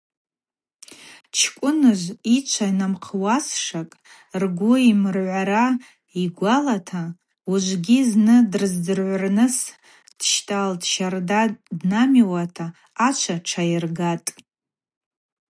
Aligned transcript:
Чкӏвыныжв 1.37 2.07
йычва 2.33 2.67
намхъазшва, 2.79 3.81
ргвы 4.41 4.73
ймыргӏвара 4.91 5.65
йгвалата, 6.23 7.03
ужвыгьи 7.51 7.99
зны 8.09 8.35
дрыздзыргӏвырныс 8.51 9.57
дщтӏалтӏ, 10.19 10.87
щарда 10.93 11.41
днамиуата 11.79 12.65
ачва 13.07 13.37
тшайыргатӏ. 13.45 14.29